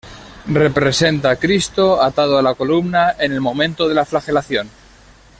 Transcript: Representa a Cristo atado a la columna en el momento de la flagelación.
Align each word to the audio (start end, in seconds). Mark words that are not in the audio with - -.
Representa 0.47 1.29
a 1.29 1.35
Cristo 1.35 2.01
atado 2.01 2.39
a 2.39 2.41
la 2.41 2.55
columna 2.55 3.13
en 3.19 3.33
el 3.33 3.39
momento 3.39 3.87
de 3.87 3.93
la 3.93 4.03
flagelación. 4.03 4.67